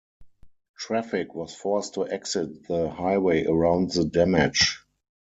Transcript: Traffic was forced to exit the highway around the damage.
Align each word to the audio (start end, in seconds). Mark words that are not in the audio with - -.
Traffic 0.79 1.35
was 1.35 1.53
forced 1.53 1.93
to 1.93 2.07
exit 2.09 2.67
the 2.67 2.89
highway 2.89 3.45
around 3.45 3.91
the 3.91 4.03
damage. 4.03 4.79